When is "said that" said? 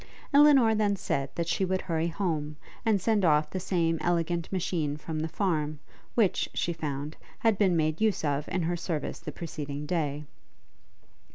0.95-1.47